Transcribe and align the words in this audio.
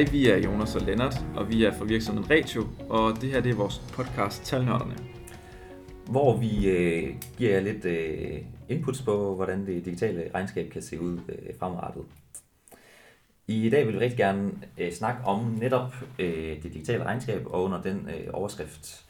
Hej, 0.00 0.08
vi 0.12 0.28
er 0.28 0.36
Jonas 0.36 0.76
og 0.76 0.82
Lennart, 0.82 1.24
og 1.36 1.48
vi 1.48 1.64
er 1.64 1.72
fra 1.72 1.84
virksomheden 1.84 2.30
Ratio, 2.30 2.66
og 2.88 3.20
det 3.20 3.30
her 3.30 3.40
det 3.40 3.50
er 3.50 3.56
vores 3.56 3.82
podcast 3.92 4.44
Talnørderne. 4.44 4.96
Hvor 6.06 6.36
vi 6.36 6.68
øh, 6.68 7.14
giver 7.38 7.50
jer 7.50 7.60
lidt 7.60 7.84
øh, 7.84 8.38
inputs 8.68 9.02
på, 9.02 9.34
hvordan 9.34 9.66
det 9.66 9.84
digitale 9.84 10.30
regnskab 10.34 10.70
kan 10.70 10.82
se 10.82 11.00
ud 11.00 11.18
øh, 11.28 11.54
fremadrettet. 11.58 12.02
I 13.46 13.70
dag 13.70 13.86
vil 13.86 13.94
vi 13.94 13.98
rigtig 13.98 14.18
gerne 14.18 14.50
øh, 14.78 14.92
snakke 14.92 15.24
om 15.24 15.56
netop 15.60 15.94
øh, 16.18 16.62
det 16.62 16.72
digitale 16.72 17.04
regnskab 17.04 17.46
og 17.46 17.62
under 17.62 17.82
den 17.82 18.08
øh, 18.08 18.28
overskrift. 18.32 19.04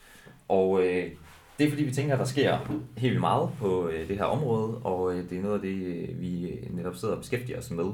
Og 0.47 0.79
øh, 0.79 1.11
det 1.59 1.65
er 1.65 1.69
fordi, 1.69 1.83
vi 1.83 1.91
tænker, 1.91 2.13
at 2.13 2.19
der 2.19 2.25
sker 2.25 2.57
helt 2.97 3.11
vildt 3.11 3.19
meget 3.19 3.49
på 3.59 3.87
øh, 3.89 4.07
det 4.07 4.17
her 4.17 4.25
område, 4.25 4.77
og 4.77 5.13
øh, 5.13 5.29
det 5.29 5.37
er 5.37 5.41
noget 5.41 5.55
af 5.55 5.61
det, 5.61 5.85
øh, 5.85 6.21
vi 6.21 6.49
øh, 6.49 6.75
netop 6.75 6.95
sidder 6.95 7.13
og 7.13 7.21
beskæftiger 7.21 7.59
os 7.59 7.71
med. 7.71 7.91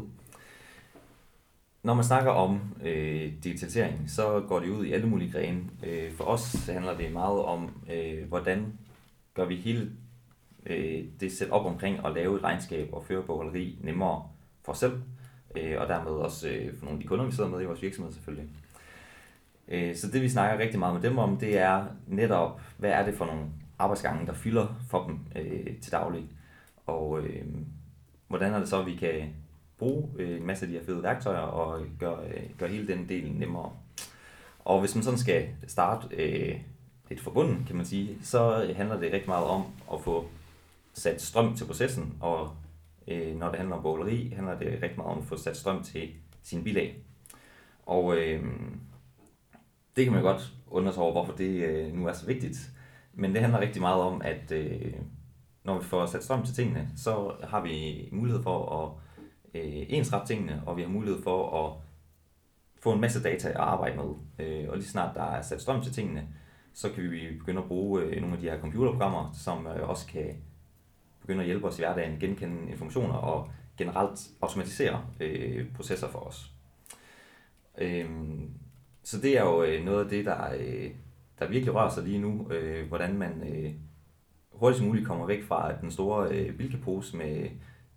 Når 1.84 1.94
man 1.94 2.04
snakker 2.04 2.32
om 2.32 2.60
øh, 2.84 3.34
digitalisering, 3.44 4.10
så 4.10 4.44
går 4.48 4.60
det 4.60 4.70
ud 4.70 4.86
i 4.86 4.94
alle 4.94 5.08
mulige 5.08 5.32
grene. 5.32 5.62
Øh, 5.84 6.12
for 6.12 6.24
os 6.24 6.66
handler 6.66 6.98
det 6.98 7.12
meget 7.12 7.40
om, 7.40 7.84
øh, 7.94 8.28
hvordan 8.28 8.74
gør 9.34 9.46
vi 9.46 9.56
hele 9.56 9.92
øh, 10.66 11.04
det 11.20 11.32
sæt 11.32 11.50
op 11.50 11.66
omkring 11.66 12.06
at 12.06 12.14
lave 12.14 12.36
et 12.36 12.44
regnskab 12.44 12.90
og 12.94 13.04
føre 13.04 13.24
bogholderi 13.24 13.78
nemmere 13.82 14.24
for 14.66 14.72
os 14.72 14.78
selv, 14.78 15.02
øh, 15.58 15.82
og 15.82 15.88
dermed 15.88 16.12
også 16.12 16.50
øh, 16.50 16.78
for 16.78 16.86
nogle 16.86 16.98
af 16.98 17.02
de 17.02 17.08
kunder, 17.08 17.26
vi 17.26 17.32
sidder 17.32 17.50
med 17.50 17.62
i 17.62 17.66
vores 17.66 17.82
virksomhed 17.82 18.14
selvfølgelig. 18.14 18.50
Øh, 19.68 19.96
så 19.96 20.12
det 20.12 20.22
vi 20.22 20.30
snakker 20.30 20.64
rigtig 20.64 20.80
meget 20.80 20.94
med 20.94 21.10
dem 21.10 21.18
om, 21.18 21.38
det 21.38 21.58
er 21.58 21.86
netop, 22.08 22.62
hvad 22.78 22.90
er 22.90 23.06
det 23.06 23.16
for 23.16 23.26
nogle 23.26 23.46
arbejdsgange, 23.80 24.28
der 24.28 24.34
fylder 24.34 24.68
for 24.90 25.08
dem 25.08 25.20
øh, 25.36 25.78
til 25.82 25.92
daglig, 25.92 26.26
og 26.86 27.20
øh, 27.20 27.46
hvordan 28.28 28.54
er 28.54 28.60
det 28.60 28.70
så, 28.70 28.80
at 28.80 28.86
vi 28.86 28.96
kan 28.96 29.34
bruge 29.80 30.10
øh, 30.18 30.38
en 30.38 30.48
masse 30.48 30.66
af 30.66 30.72
de 30.72 30.78
her 30.78 30.86
fede 30.86 31.04
værktøjer 31.04 31.40
og 31.40 31.86
gøre, 32.00 32.20
øh, 32.28 32.44
gøre 32.58 32.70
hele 32.70 32.88
den 32.88 33.10
del 33.10 33.32
nemmere. 33.32 33.72
Og 34.60 34.80
hvis 34.80 34.96
man 34.96 35.04
sådan 35.04 35.20
skal 35.20 35.48
starte 35.68 36.16
øh, 36.16 36.60
lidt 37.10 37.22
forbundet, 37.22 37.58
kan 37.68 37.76
man 37.76 37.86
sige, 37.86 38.18
så 38.22 38.74
handler 38.76 39.00
det 39.00 39.14
rigtig 39.14 39.30
meget 39.30 39.46
om 39.46 39.64
at 39.94 40.02
få 40.02 40.26
sat 40.94 41.22
strøm 41.22 41.56
til 41.56 41.66
processen, 41.66 42.18
og 42.20 42.52
øh, 43.08 43.36
når 43.36 43.48
det 43.50 43.58
handler 43.58 43.76
om 43.76 43.84
bogleri, 43.84 44.30
handler 44.36 44.60
det 44.60 44.68
rigtig 44.68 44.98
meget 44.98 45.12
om 45.12 45.18
at 45.18 45.26
få 45.26 45.38
sat 45.38 45.58
strøm 45.58 45.84
til 45.84 46.10
sin 46.44 46.64
bilag. 46.64 46.98
Og 47.86 48.18
øh, 48.18 48.44
det 49.96 50.06
kan 50.06 50.14
man 50.14 50.22
godt 50.22 50.54
undre 50.68 50.94
sig 50.94 51.04
over, 51.04 51.12
hvorfor 51.12 51.34
det 51.34 51.64
øh, 51.64 51.94
nu 51.94 52.08
er 52.08 52.14
så 52.14 52.26
vigtigt. 52.26 52.72
Men 53.14 53.34
det 53.34 53.42
handler 53.42 53.60
rigtig 53.60 53.82
meget 53.82 54.02
om, 54.02 54.22
at 54.22 54.52
øh, 54.52 54.94
når 55.64 55.78
vi 55.78 55.84
får 55.84 56.06
sat 56.06 56.24
strøm 56.24 56.46
til 56.46 56.56
tingene, 56.56 56.90
så 56.96 57.32
har 57.44 57.62
vi 57.62 58.10
mulighed 58.12 58.44
for 58.44 58.84
at 58.84 58.92
øh, 59.54 59.86
ensret 59.90 60.28
tingene, 60.28 60.62
og 60.66 60.78
vi 60.78 60.82
har 60.82 60.90
mulighed 60.90 61.24
for 61.24 61.66
at 61.66 61.74
få 62.80 62.94
en 62.94 63.02
masse 63.02 63.24
data 63.24 63.50
at 63.50 63.56
arbejde 63.56 63.98
med. 63.98 64.14
Øh, 64.40 64.70
og 64.70 64.78
lige 64.78 64.88
snart 64.88 65.16
der 65.16 65.24
er 65.24 65.42
sat 65.42 65.62
strøm 65.62 65.82
til 65.82 65.94
tingene, 65.94 66.28
så 66.74 66.92
kan 66.92 67.12
vi 67.12 67.38
begynde 67.40 67.62
at 67.62 67.68
bruge 67.68 68.02
øh, 68.02 68.22
nogle 68.22 68.36
af 68.36 68.42
de 68.42 68.50
her 68.50 68.62
computerprogrammer, 68.62 69.32
som 69.34 69.68
øh, 69.68 69.90
også 69.90 70.08
kan 70.08 70.38
begynde 71.22 71.40
at 71.40 71.46
hjælpe 71.46 71.68
os 71.68 71.80
i 71.80 71.82
hverdagen, 71.82 72.20
genkende 72.20 72.72
informationer 72.72 73.14
og 73.16 73.50
generelt 73.78 74.30
automatisere 74.42 75.06
øh, 75.20 75.66
processer 75.76 76.08
for 76.08 76.20
os. 76.20 76.52
Øh, 77.78 78.10
så 79.04 79.22
det 79.22 79.38
er 79.38 79.44
jo 79.44 79.64
øh, 79.64 79.86
noget 79.86 80.04
af 80.04 80.10
det, 80.10 80.26
der, 80.26 80.54
øh, 80.60 80.92
der 81.40 81.48
virkelig 81.48 81.76
rører 81.76 81.90
sig 81.90 82.04
lige 82.04 82.20
nu, 82.20 82.52
øh, 82.52 82.88
hvordan 82.88 83.18
man 83.18 83.44
øh, 83.48 83.72
hurtigst 84.52 84.84
muligt 84.84 85.08
kommer 85.08 85.26
væk 85.26 85.44
fra 85.44 85.82
den 85.82 85.92
store 85.92 86.30
øh, 86.30 86.58
bilkepose 86.58 87.18
med 87.18 87.50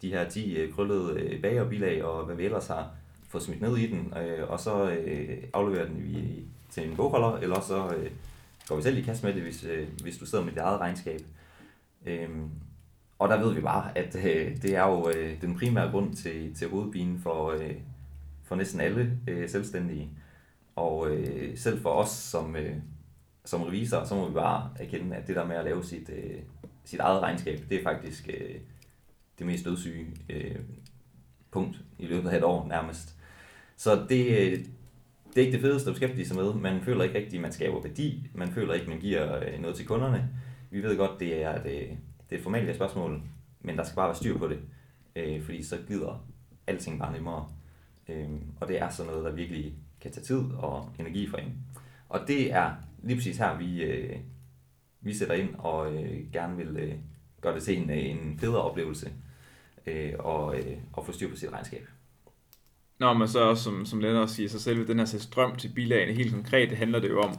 de 0.03 0.11
her 0.11 0.29
10 0.29 0.57
øh, 0.57 0.75
krøllede 0.75 1.21
øh, 1.21 1.43
bagerbilag 1.43 2.05
og 2.05 2.25
hvad 2.25 2.37
vi 2.37 2.45
ellers 2.45 2.67
har 2.67 2.91
fået 3.29 3.45
smidt 3.45 3.61
ned 3.61 3.77
i 3.77 3.87
den, 3.87 4.15
øh, 4.17 4.51
og 4.51 4.61
så 4.61 4.91
øh, 4.91 5.39
afleverer 5.53 5.87
den 5.87 6.03
vi 6.03 6.45
til 6.71 6.91
en 6.91 6.97
bogholder, 6.97 7.37
eller 7.37 7.61
så 7.61 7.95
øh, 7.97 8.11
går 8.69 8.77
vi 8.77 8.83
selv 8.83 8.99
i 8.99 9.03
kasse 9.03 9.27
med 9.27 9.35
det, 9.35 9.43
hvis, 9.43 9.65
øh, 9.65 9.89
hvis 10.03 10.19
du 10.19 10.27
sidder 10.27 10.45
med 10.45 10.53
dit 10.53 10.61
eget 10.61 10.81
regnskab. 10.81 11.21
Øh, 12.07 12.29
og 13.19 13.29
der 13.29 13.43
ved 13.43 13.55
vi 13.55 13.61
bare, 13.61 13.99
at 13.99 14.17
øh, 14.17 14.63
det 14.63 14.77
er 14.77 14.89
jo 14.89 15.11
øh, 15.11 15.41
den 15.41 15.59
primære 15.59 15.91
grund 15.91 16.15
til, 16.15 16.55
til 16.55 16.69
hovedpinen 16.69 17.19
for, 17.19 17.51
øh, 17.51 17.75
for 18.45 18.57
næsten 18.57 18.81
alle 18.81 19.19
øh, 19.29 19.49
selvstændige. 19.49 20.11
Og 20.77 21.11
øh, 21.11 21.59
selv 21.59 21.83
for 21.83 21.91
os 21.91 22.11
som, 22.11 22.57
øh, 22.57 22.77
som 23.45 23.63
revisor, 23.63 24.05
så 24.05 24.15
må 24.15 24.29
vi 24.29 24.35
bare 24.35 24.71
erkende, 24.77 25.17
at 25.17 25.27
det 25.27 25.37
der 25.37 25.47
med 25.47 25.57
at 25.57 25.65
lave 25.65 25.85
sit, 25.85 26.11
øh, 26.11 26.41
sit 26.85 27.01
eget 27.01 27.23
regnskab, 27.23 27.61
det 27.69 27.79
er 27.79 27.83
faktisk 27.83 28.29
øh, 28.29 28.55
det 29.41 29.47
mest 29.47 29.65
dødssyge 29.65 30.07
øh, 30.29 30.57
punkt 31.51 31.81
i 31.99 32.07
løbet 32.07 32.29
af 32.29 32.37
et 32.37 32.45
år 32.45 32.69
nærmest. 32.69 33.17
Så 33.77 34.07
det, 34.09 34.27
øh, 34.27 34.59
det 35.35 35.37
er 35.37 35.47
ikke 35.47 35.53
det 35.53 35.61
fedeste 35.61 35.91
at 35.91 35.95
beskæftige 35.95 36.27
sig 36.27 36.37
med. 36.37 36.55
Man 36.55 36.81
føler 36.81 37.05
ikke 37.05 37.19
rigtigt, 37.19 37.35
at 37.35 37.41
man 37.41 37.53
skaber 37.53 37.83
værdi. 37.83 38.31
Man 38.35 38.49
føler 38.49 38.75
ikke, 38.75 38.85
at 38.85 38.89
man 38.89 39.01
giver 39.01 39.39
øh, 39.39 39.61
noget 39.61 39.77
til 39.77 39.87
kunderne. 39.87 40.29
Vi 40.71 40.83
ved 40.83 40.97
godt, 40.97 41.21
det 41.21 41.43
er 41.43 41.63
det, 41.63 41.73
øh, 41.73 41.89
det 41.89 41.97
er 42.31 42.37
et 42.37 42.43
formelt 42.43 42.75
spørgsmål, 42.75 43.23
men 43.61 43.79
der 43.79 43.85
skal 43.85 43.97
bare 43.97 44.09
være 44.09 44.17
styr 44.17 44.39
på 44.39 44.49
det. 44.49 44.59
Øh, 45.17 45.43
fordi 45.43 45.63
så 45.63 45.79
glider 45.87 46.27
alting 46.67 46.99
bare 46.99 47.13
nemmere. 47.13 47.49
Øh, 48.09 48.29
og 48.61 48.69
det 48.69 48.83
er 48.83 48.89
sådan 48.89 49.11
noget, 49.13 49.25
der 49.25 49.33
virkelig 49.33 49.75
kan 50.01 50.11
tage 50.13 50.25
tid 50.25 50.43
og 50.59 50.89
energi 50.99 51.29
fra 51.29 51.41
en. 51.41 51.53
Og 52.09 52.21
det 52.29 52.53
er 52.53 52.73
lige 53.03 53.17
præcis 53.17 53.39
her, 53.39 53.59
vi, 53.59 53.83
øh, 53.83 54.17
vi 55.01 55.15
sætter 55.15 55.35
ind 55.35 55.55
og 55.59 55.95
øh, 55.95 56.33
gerne 56.33 56.57
vil 56.57 56.77
øh, 56.77 56.95
gøre 57.41 57.55
det 57.55 57.63
til 57.63 57.79
en, 57.79 57.91
en 57.91 58.39
federe 58.39 58.63
oplevelse 58.63 59.13
øh, 59.87 60.13
og, 60.19 60.59
øh, 60.59 60.77
og 60.93 61.07
få 61.07 61.13
styr 61.13 61.29
på 61.29 61.37
sit 61.37 61.53
regnskab. 61.53 61.87
Nå, 63.01 63.13
men 63.13 63.29
så 63.29 63.41
også, 63.41 63.63
som, 63.63 63.85
som 63.87 64.01
Lennart 64.01 64.31
siger, 64.31 64.49
så 64.49 64.61
selve 64.61 64.87
den 64.87 64.99
her 64.99 65.07
strøm 65.07 65.57
til 65.57 65.71
bilagene, 65.75 66.13
helt 66.13 66.33
konkret, 66.33 66.71
det 66.71 66.79
handler 66.79 67.01
det 67.01 67.09
jo 67.09 67.21
om 67.21 67.35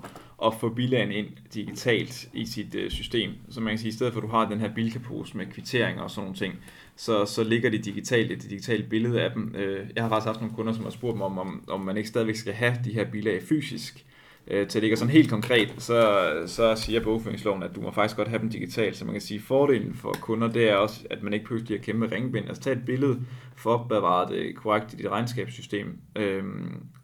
at 0.46 0.54
få 0.60 0.70
bilagene 0.70 1.16
ind 1.16 1.28
digitalt 1.54 2.30
i 2.34 2.46
sit 2.46 2.76
øh, 2.76 2.92
system. 2.92 3.32
Så 3.50 3.62
man 3.62 3.72
kan 3.72 3.78
sige, 3.78 3.90
i 3.90 3.92
stedet 3.94 4.14
for 4.14 4.20
at 4.20 4.24
du 4.24 4.28
har 4.28 4.50
den 4.50 4.60
her 4.60 4.74
bilkapose 4.74 5.38
med 5.38 5.46
kvitteringer 5.46 6.04
og 6.04 6.12
sådan 6.12 6.24
nogle 6.24 6.38
ting, 6.38 6.54
så, 6.96 7.26
så 7.26 7.44
ligger 7.44 7.70
det 7.70 7.86
digitalt 7.86 8.32
i 8.32 8.36
det 8.36 8.50
digitale 8.50 8.84
billede 8.84 9.22
af 9.22 9.32
dem. 9.32 9.56
Øh, 9.56 9.88
jeg 9.96 10.04
har 10.04 10.10
faktisk 10.10 10.26
haft 10.28 10.42
nogle 10.42 10.56
kunder, 10.56 10.74
som 10.74 10.84
har 10.84 10.92
spurgt 10.92 11.18
mig 11.18 11.26
om, 11.26 11.40
om, 11.40 11.64
om 11.68 11.82
man 11.82 11.98
ikke 11.98 12.10
stadigvæk 12.10 12.36
skal 12.36 12.54
have 12.54 12.76
de 12.86 12.94
her 12.94 13.12
bilag 13.12 13.44
fysisk, 13.44 14.06
øh, 14.48 14.68
til 14.68 14.84
ikke 14.84 14.94
er 14.94 14.98
sådan 14.98 15.12
helt 15.12 15.30
konkret, 15.30 15.74
så, 15.78 16.30
så 16.46 16.76
siger 16.76 17.04
bogføringsloven, 17.04 17.64
at 17.64 17.76
du 17.76 17.82
må 17.82 17.92
faktisk 17.92 18.18
godt 18.18 18.28
have 18.28 18.42
dem 18.42 18.50
digitalt, 18.50 18.98
så 18.98 19.06
man 19.06 19.14
kan 19.14 19.22
sige, 19.22 19.38
at 19.38 19.44
fordelen 19.44 19.94
for 19.94 20.12
kunder, 20.22 20.48
det 20.48 20.70
er 20.70 20.76
også, 20.76 21.00
at 21.10 21.24
man 21.24 21.34
ikke 21.34 21.46
pludselig 21.46 21.80
har 21.80 21.84
kæmpe 21.84 22.12
ringbind. 22.12 22.48
Altså 22.48 22.64
tage 22.64 22.76
et 22.76 22.86
billede 22.86 23.20
for 23.56 23.74
at 23.74 23.88
bevare 23.88 24.34
det 24.34 24.56
korrekt 24.56 24.94
i 24.94 24.96
dit 24.96 25.08
regnskabssystem 25.08 25.98
øh, 26.16 26.44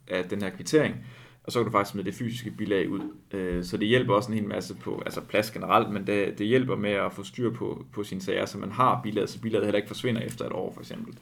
af 0.07 0.23
den 0.23 0.41
her 0.41 0.49
kvittering, 0.49 0.95
og 1.43 1.51
så 1.51 1.59
kan 1.59 1.65
du 1.65 1.71
faktisk 1.71 1.95
med 1.95 2.03
det 2.03 2.13
fysiske 2.13 2.51
bilag 2.51 2.89
ud. 2.89 3.01
Øh, 3.31 3.63
så 3.63 3.77
det 3.77 3.87
hjælper 3.87 4.13
også 4.13 4.31
en 4.31 4.37
hel 4.37 4.47
masse 4.47 4.75
på 4.75 5.01
altså 5.05 5.21
plads 5.21 5.51
generelt, 5.51 5.89
men 5.89 6.07
det, 6.07 6.37
det 6.37 6.47
hjælper 6.47 6.75
med 6.75 6.91
at 6.91 7.13
få 7.13 7.23
styr 7.23 7.53
på, 7.53 7.85
på 7.93 8.03
sine 8.03 8.21
sager, 8.21 8.45
så 8.45 8.57
man 8.57 8.71
har 8.71 9.01
bilaget, 9.03 9.29
så 9.29 9.41
bilaget 9.41 9.65
heller 9.65 9.77
ikke 9.77 9.87
forsvinder 9.87 10.21
efter 10.21 10.45
et 10.45 10.51
år 10.51 10.73
for 10.73 10.81
eksempel. 10.81 11.17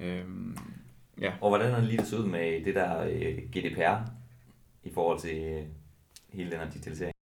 Øh, 0.00 0.24
ja. 1.20 1.32
Og 1.40 1.48
hvordan 1.48 1.70
har 1.70 1.80
det 1.80 1.88
lige 1.88 1.98
det 1.98 2.18
ud 2.18 2.26
med 2.26 2.64
det 2.64 2.74
der 2.74 3.04
øh, 3.04 3.38
GDPR, 3.56 4.19
i 4.82 4.90
forhold 4.90 5.20
til 5.20 5.36
øh, 5.44 5.66
hele 6.28 6.50
den 6.50 6.58
her 6.58 6.70
digitalisering. 6.70 7.19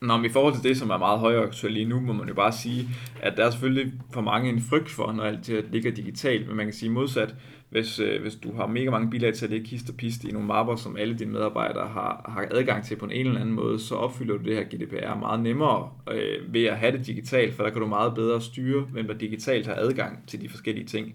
Nå, 0.00 0.16
men 0.16 0.26
i 0.26 0.28
forhold 0.28 0.54
til 0.54 0.62
det, 0.62 0.76
som 0.76 0.90
er 0.90 0.98
meget 0.98 1.18
højere 1.18 1.42
aktuelt 1.42 1.74
lige 1.74 1.88
nu, 1.88 2.00
må 2.00 2.12
man 2.12 2.28
jo 2.28 2.34
bare 2.34 2.52
sige, 2.52 2.88
at 3.22 3.36
der 3.36 3.46
er 3.46 3.50
selvfølgelig 3.50 3.92
for 4.12 4.20
mange 4.20 4.48
en 4.50 4.60
frygt 4.60 4.90
for, 4.90 5.12
når 5.12 5.24
alt 5.24 5.46
det 5.46 5.64
ligger 5.72 5.90
digitalt, 5.90 6.48
men 6.48 6.56
man 6.56 6.66
kan 6.66 6.74
sige 6.74 6.90
modsat, 6.90 7.34
hvis, 7.70 8.00
øh, 8.00 8.22
hvis 8.22 8.34
du 8.34 8.52
har 8.56 8.66
mega 8.66 8.90
mange 8.90 9.10
bilag 9.10 9.34
til 9.34 9.44
at 9.44 9.50
ligge 9.50 9.66
kist 9.66 9.88
og 9.88 9.96
pist 9.96 10.24
i 10.24 10.30
nogle 10.30 10.46
mapper, 10.46 10.76
som 10.76 10.96
alle 10.96 11.18
dine 11.18 11.32
medarbejdere 11.32 11.88
har, 11.88 12.30
har 12.34 12.46
adgang 12.50 12.84
til 12.84 12.96
på 12.96 13.04
en 13.04 13.26
eller 13.26 13.40
anden 13.40 13.54
måde, 13.54 13.78
så 13.78 13.94
opfylder 13.94 14.36
du 14.36 14.44
det 14.44 14.56
her 14.56 14.64
GDPR 14.64 15.18
meget 15.18 15.40
nemmere 15.40 15.90
øh, 16.10 16.54
ved 16.54 16.64
at 16.64 16.78
have 16.78 16.98
det 16.98 17.06
digitalt, 17.06 17.54
for 17.54 17.62
der 17.62 17.70
kan 17.70 17.80
du 17.80 17.86
meget 17.86 18.14
bedre 18.14 18.40
styre, 18.40 18.80
hvem 18.80 19.06
der 19.06 19.14
digitalt 19.14 19.66
har 19.66 19.74
adgang 19.74 20.26
til 20.26 20.40
de 20.40 20.48
forskellige 20.48 20.86
ting. 20.86 21.14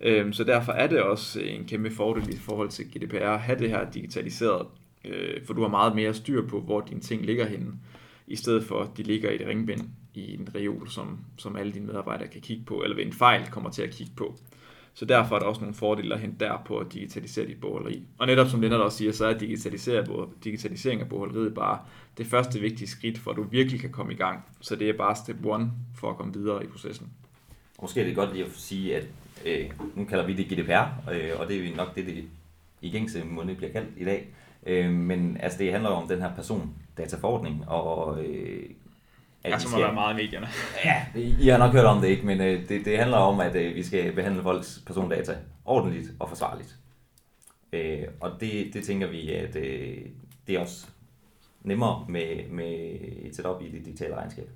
Øh, 0.00 0.32
så 0.32 0.44
derfor 0.44 0.72
er 0.72 0.86
det 0.86 1.00
også 1.02 1.40
øh, 1.40 1.54
en 1.54 1.64
kæmpe 1.64 1.90
fordel 1.90 2.34
i 2.34 2.38
forhold 2.38 2.68
til 2.68 2.84
GDPR 2.84 3.16
at 3.16 3.40
have 3.40 3.58
det 3.58 3.70
her 3.70 3.90
digitaliseret, 3.90 4.66
øh, 5.04 5.44
for 5.46 5.54
du 5.54 5.62
har 5.62 5.68
meget 5.68 5.94
mere 5.94 6.14
styr 6.14 6.48
på, 6.48 6.60
hvor 6.60 6.80
dine 6.80 7.00
ting 7.00 7.22
ligger 7.22 7.46
henne, 7.46 7.72
i 8.26 8.36
stedet 8.36 8.64
for 8.64 8.80
at 8.80 8.88
de 8.96 9.02
ligger 9.02 9.30
i 9.30 9.34
et 9.34 9.46
ringbind 9.46 9.80
i 10.14 10.34
en 10.34 10.48
reol, 10.54 10.88
som, 10.88 11.18
som 11.38 11.56
alle 11.56 11.72
dine 11.72 11.86
medarbejdere 11.86 12.28
kan 12.28 12.40
kigge 12.40 12.64
på, 12.64 12.82
eller 12.82 12.96
ved 12.96 13.06
en 13.06 13.12
fejl 13.12 13.46
kommer 13.46 13.70
til 13.70 13.82
at 13.82 13.90
kigge 13.90 14.12
på. 14.16 14.36
Så 14.94 15.04
derfor 15.04 15.34
er 15.34 15.38
der 15.38 15.46
også 15.46 15.60
nogle 15.60 15.74
fordele 15.74 16.14
at 16.14 16.20
hente 16.20 16.44
der 16.44 16.62
på 16.66 16.78
at 16.78 16.92
digitalisere 16.92 17.46
dit 17.46 17.60
bogholderi. 17.60 18.02
Og 18.18 18.26
netop 18.26 18.48
som 18.48 18.60
Lennart 18.60 18.80
også 18.80 18.98
siger, 18.98 19.12
så 19.12 19.26
er 19.26 19.34
digitalisering 20.44 21.00
af 21.00 21.08
bogholderiet 21.08 21.54
bare 21.54 21.78
det 22.18 22.26
første 22.26 22.60
vigtige 22.60 22.88
skridt, 22.88 23.18
for 23.18 23.30
at 23.30 23.36
du 23.36 23.42
virkelig 23.42 23.80
kan 23.80 23.90
komme 23.90 24.12
i 24.12 24.16
gang. 24.16 24.44
Så 24.60 24.76
det 24.76 24.88
er 24.88 24.92
bare 24.92 25.16
step 25.16 25.36
one 25.44 25.70
for 25.94 26.10
at 26.10 26.16
komme 26.16 26.34
videre 26.34 26.64
i 26.64 26.66
processen. 26.66 27.10
Måske 27.82 28.00
er 28.00 28.04
det 28.04 28.14
godt 28.14 28.32
lige 28.32 28.44
at 28.44 28.50
sige, 28.52 28.96
at 28.96 29.06
øh, 29.46 29.70
nu 29.94 30.04
kalder 30.04 30.26
vi 30.26 30.32
det 30.32 30.46
GDPR, 30.46 31.10
øh, 31.12 31.30
og 31.40 31.48
det 31.48 31.68
er 31.68 31.76
nok 31.76 31.94
det, 31.94 32.06
det 32.06 32.24
i 32.82 32.90
gængse 32.90 33.24
måde 33.24 33.54
bliver 33.54 33.72
kaldt 33.72 33.88
i 33.96 34.04
dag. 34.04 34.28
Øh, 34.66 34.90
men 34.90 35.36
altså, 35.40 35.58
det 35.58 35.72
handler 35.72 35.90
om 35.90 36.08
den 36.08 36.20
her 36.20 36.34
persondataforordning, 36.96 37.68
og 37.68 38.24
øh, 38.24 38.70
at 39.44 39.50
ja, 39.50 39.58
så 39.58 39.68
må 39.68 39.70
skal, 39.70 39.82
være 39.82 39.94
meget 39.94 40.14
i 40.14 40.16
medierne. 40.16 40.48
ja, 40.84 41.06
I 41.14 41.48
har 41.48 41.58
nok 41.58 41.72
hørt 41.72 41.84
om 41.84 42.00
det 42.00 42.08
ikke, 42.08 42.26
men 42.26 42.40
øh, 42.40 42.68
det, 42.68 42.84
det 42.84 42.98
handler 42.98 43.16
om, 43.16 43.40
at 43.40 43.56
øh, 43.56 43.74
vi 43.74 43.82
skal 43.82 44.12
behandle 44.12 44.42
folks 44.42 44.82
persondata 44.86 45.36
ordentligt 45.64 46.12
og 46.20 46.28
forsvarligt. 46.28 46.76
Øh, 47.72 48.02
og 48.20 48.30
det, 48.40 48.74
det 48.74 48.84
tænker 48.84 49.06
vi, 49.06 49.30
at 49.30 49.56
øh, 49.56 49.98
det 50.46 50.56
er 50.56 50.60
også 50.60 50.86
nemmere 51.62 52.06
med, 52.08 52.48
med 52.50 52.74
et 53.22 53.36
setup 53.36 53.62
i 53.62 53.70
det 53.70 53.84
digitale 53.84 54.16
regnskab. 54.16 54.50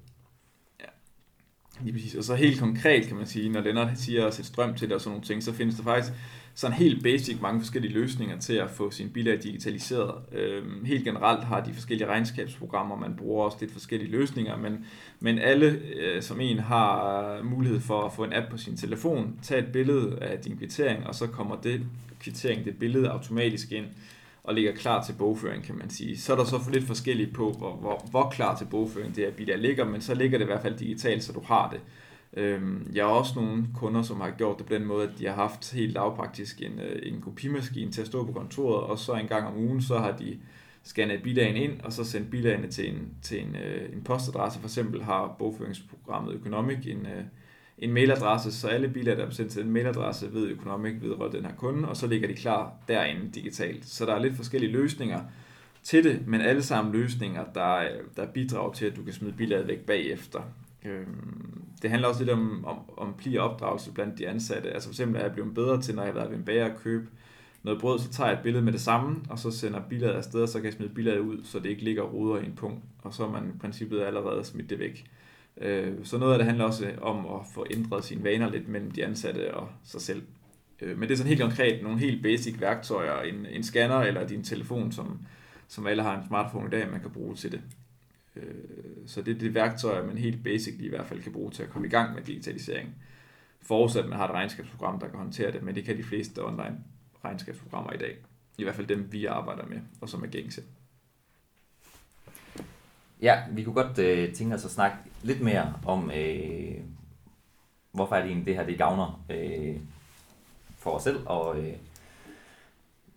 Lige 1.83 1.93
præcis. 1.93 2.15
Og 2.15 2.25
så 2.25 2.35
helt 2.35 2.61
konkret 2.61 3.07
kan 3.07 3.17
man 3.17 3.27
sige, 3.27 3.49
når 3.49 3.61
Lennart 3.61 3.99
siger 3.99 4.27
at 4.27 4.35
sætte 4.35 4.49
strøm 4.49 4.75
til 4.75 4.89
det 4.89 4.95
og 4.95 5.01
sådan 5.01 5.11
nogle 5.11 5.27
ting, 5.27 5.43
så 5.43 5.53
findes 5.53 5.77
der 5.77 5.83
faktisk 5.83 6.13
sådan 6.55 6.77
helt 6.77 7.03
basic 7.03 7.41
mange 7.41 7.61
forskellige 7.61 7.93
løsninger 7.93 8.39
til 8.39 8.53
at 8.53 8.71
få 8.71 8.91
sin 8.91 9.09
bilag 9.09 9.43
digitaliseret. 9.43 10.15
Øhm, 10.33 10.85
helt 10.85 11.05
generelt 11.05 11.45
har 11.45 11.61
de 11.61 11.75
forskellige 11.75 12.09
regnskabsprogrammer, 12.09 12.97
man 12.97 13.17
bruger 13.17 13.45
også 13.45 13.57
lidt 13.61 13.73
forskellige 13.73 14.11
løsninger, 14.11 14.57
men, 14.57 14.87
men 15.21 15.39
alle 15.39 15.81
øh, 15.97 16.23
som 16.23 16.41
en 16.41 16.59
har 16.59 17.43
mulighed 17.43 17.81
for 17.81 18.03
at 18.03 18.13
få 18.13 18.25
en 18.25 18.33
app 18.33 18.51
på 18.51 18.57
sin 18.57 18.77
telefon, 18.77 19.39
tage 19.43 19.61
et 19.61 19.73
billede 19.73 20.19
af 20.21 20.39
din 20.39 20.57
kvittering, 20.57 21.07
og 21.07 21.15
så 21.15 21.27
kommer 21.27 21.57
det 21.57 21.81
kvittering, 22.21 22.65
det 22.65 22.79
billede 22.79 23.09
automatisk 23.09 23.73
ind 23.73 23.87
og 24.49 24.55
ligger 24.55 24.73
klar 24.73 25.03
til 25.03 25.13
bogføring, 25.13 25.63
kan 25.65 25.79
man 25.79 25.91
sige. 25.91 26.19
Så 26.19 26.33
er 26.33 26.37
der 26.37 26.45
så 26.45 26.59
for 26.59 26.71
lidt 26.71 26.85
forskelligt 26.85 27.35
på, 27.35 27.53
hvor, 27.59 27.77
hvor, 27.77 28.07
hvor 28.11 28.31
klar 28.31 28.57
til 28.57 28.65
bogføring 28.65 29.17
det 29.17 29.27
er, 29.27 29.31
bilag 29.31 29.59
ligger, 29.59 29.85
men 29.85 30.01
så 30.01 30.15
ligger 30.15 30.39
det 30.39 30.45
i 30.45 30.47
hvert 30.47 30.63
fald 30.63 30.79
digitalt, 30.79 31.25
så 31.25 31.33
du 31.33 31.43
har 31.45 31.71
det. 31.71 31.81
Øhm, 32.33 32.91
jeg 32.95 33.05
har 33.05 33.13
også 33.13 33.33
nogle 33.37 33.67
kunder, 33.75 34.03
som 34.03 34.21
har 34.21 34.31
gjort 34.31 34.59
det 34.59 34.67
på 34.67 34.75
den 34.75 34.85
måde, 34.85 35.09
at 35.09 35.19
de 35.19 35.27
har 35.27 35.35
haft 35.35 35.73
helt 35.73 35.93
lavpraktisk 35.93 36.63
en, 36.63 36.81
øh, 36.81 37.13
en 37.13 37.21
kopimaskine 37.21 37.93
til 37.93 38.01
at 38.01 38.07
stå 38.07 38.27
på 38.27 38.33
kontoret, 38.33 38.85
og 38.85 38.99
så 38.99 39.13
en 39.13 39.27
gang 39.27 39.47
om 39.47 39.57
ugen, 39.57 39.83
så 39.83 39.99
har 39.99 40.17
de 40.17 40.39
scannet 40.83 41.23
bilagen 41.23 41.57
ind, 41.57 41.81
og 41.81 41.93
så 41.93 42.05
sendt 42.05 42.31
bilagene 42.31 42.69
til 42.69 42.95
en, 42.95 43.09
til 43.23 43.43
en, 43.43 43.57
øh, 43.57 43.93
en 43.93 44.03
postadresse. 44.03 44.61
For 44.61 44.67
eksempel 44.67 45.03
har 45.03 45.37
bogføringsprogrammet 45.39 46.37
Economic 46.37 46.87
en, 46.87 47.07
øh, 47.07 47.25
en 47.79 47.93
mailadresse, 47.93 48.53
så 48.53 48.69
alle 48.69 48.89
biler, 48.89 49.15
der 49.15 49.27
er 49.27 49.31
sendt 49.31 49.53
til 49.53 49.63
en 49.63 49.71
mailadresse, 49.71 50.35
ved 50.35 50.51
Economic 50.51 50.95
vedrører 51.01 51.31
den 51.31 51.45
her 51.45 51.55
kunde, 51.55 51.89
og 51.89 51.97
så 51.97 52.07
ligger 52.07 52.29
de 52.29 52.35
klar 52.35 52.73
derinde 52.89 53.31
digitalt. 53.35 53.87
Så 53.87 54.07
der 54.07 54.15
er 54.15 54.23
lidt 54.23 54.37
forskellige 54.37 54.73
løsninger 54.73 55.21
til 55.83 56.05
det, 56.05 56.27
men 56.27 56.41
alle 56.41 56.63
sammen 56.63 56.93
løsninger, 56.93 57.45
der, 57.55 57.89
der 58.17 58.27
bidrager 58.27 58.73
til, 58.73 58.87
at 58.87 58.97
du 58.97 59.03
kan 59.03 59.13
smide 59.13 59.33
bilaget 59.33 59.69
væk 59.69 59.79
bagefter. 59.79 60.41
Øhm, 60.85 61.63
det 61.83 61.91
handler 61.91 62.09
også 62.09 62.21
lidt 62.21 62.31
om, 62.31 62.65
om, 62.65 62.79
om 62.97 63.15
pli 63.19 63.37
og 63.37 63.51
opdragelse 63.51 63.93
blandt 63.93 64.19
de 64.19 64.29
ansatte. 64.29 64.71
Altså 64.71 64.89
for 64.89 64.93
eksempel 64.93 65.17
er 65.17 65.25
jeg 65.25 65.33
blevet 65.33 65.55
bedre 65.55 65.83
til, 65.83 65.95
når 65.95 66.03
jeg 66.03 66.13
har 66.13 66.19
været 66.19 66.31
ved 66.31 66.37
en 66.37 66.45
bager 66.45 66.71
og 66.71 66.81
købe 66.81 67.07
noget 67.63 67.81
brød, 67.81 67.99
så 67.99 68.11
tager 68.11 68.31
jeg 68.31 68.37
et 68.37 68.43
billede 68.43 68.65
med 68.65 68.73
det 68.73 68.81
samme, 68.81 69.17
og 69.31 69.39
så 69.39 69.51
sender 69.51 69.81
billedet 69.89 70.13
afsted, 70.15 70.43
og 70.43 70.49
så 70.49 70.59
kan 70.59 70.65
jeg 70.65 70.73
smide 70.73 70.95
billedet 70.95 71.19
ud, 71.19 71.45
så 71.45 71.59
det 71.59 71.69
ikke 71.69 71.85
ligger 71.85 72.03
og 72.03 72.15
ruder 72.15 72.41
i 72.41 72.47
en 72.47 72.53
punkt, 72.57 72.85
og 73.03 73.15
så 73.15 73.25
er 73.25 73.31
man 73.31 73.53
i 73.55 73.59
princippet 73.59 74.01
allerede 74.01 74.45
smidt 74.45 74.71
det 74.71 74.79
væk. 74.79 75.05
Øh, 75.61 76.05
så 76.05 76.19
noget 76.19 76.33
af 76.33 76.39
det 76.39 76.47
handler 76.47 76.65
også 76.65 76.93
om 77.01 77.27
at 77.27 77.41
få 77.55 77.67
ændret 77.71 78.05
sine 78.05 78.25
vaner 78.25 78.51
lidt 78.51 78.69
mellem 78.69 78.91
de 78.91 79.05
ansatte 79.05 79.55
og 79.55 79.69
sig 79.85 80.01
selv. 80.01 80.23
Øh, 80.81 80.99
men 80.99 81.09
det 81.09 81.15
er 81.15 81.17
sådan 81.17 81.29
helt 81.29 81.41
konkret 81.41 81.83
nogle 81.83 81.99
helt 81.99 82.23
basic 82.23 82.61
værktøjer, 82.61 83.23
en, 83.23 83.47
en 83.47 83.63
scanner 83.63 84.01
eller 84.01 84.27
din 84.27 84.45
telefon, 84.45 84.93
som, 84.93 85.21
som 85.69 85.87
alle 85.87 86.03
har 86.03 86.19
en 86.19 86.27
smartphone 86.27 86.67
i 86.67 86.71
dag, 86.71 86.91
man 86.91 87.01
kan 87.01 87.11
bruge 87.11 87.35
til 87.35 87.53
det. 87.53 87.61
Øh, 88.37 88.43
så 89.07 89.23
det 89.23 89.35
er 89.35 89.39
det 89.39 89.55
værktøjer, 89.55 90.07
man 90.07 90.19
helt 90.19 90.45
basic 90.45 90.75
i 90.81 90.89
hvert 90.89 91.07
fald 91.07 91.23
kan 91.23 91.33
bruge 91.33 91.51
til 91.51 91.63
at 91.63 91.71
komme 91.71 91.87
i 91.89 91.91
gang 91.91 92.15
med 92.15 92.23
digitalisering. 92.23 92.95
Forudsat 93.63 94.09
man 94.09 94.19
har 94.19 94.29
et 94.29 94.35
regnskabsprogram, 94.35 95.01
der 95.01 95.09
kan 95.09 95.19
håndtere 95.19 95.53
det, 95.53 95.63
men 95.63 95.75
det 95.75 95.85
kan 95.85 95.97
de 95.97 96.03
fleste 96.03 96.45
online 96.47 96.77
regnskabsprogrammer 97.25 97.93
i 97.93 97.97
dag. 97.99 98.17
I 98.59 98.63
hvert 98.63 98.75
fald 98.75 98.87
dem, 98.87 99.13
vi 99.13 99.27
arbejder 99.27 99.67
med, 99.67 99.81
og 100.01 100.09
som 100.09 100.23
er 100.23 100.27
gængse. 100.27 100.63
Ja, 103.23 103.43
vi 103.51 103.65
kunne 103.65 103.75
godt 103.75 103.99
øh, 103.99 104.35
tænke 104.35 104.55
os 104.55 104.65
at 104.65 104.71
snakke 104.71 104.97
lidt 105.23 105.41
mere 105.41 105.75
om, 105.85 106.11
øh, 106.11 106.75
hvorfor 107.93 108.17
er 108.17 108.21
det 108.21 108.29
egentlig 108.29 108.47
det 108.47 108.55
her, 108.55 108.67
det 108.67 108.79
gavner 108.79 109.25
øh, 109.31 109.77
for 110.77 110.91
os 110.91 111.03
selv, 111.03 111.19
og 111.27 111.59
øh, 111.59 111.75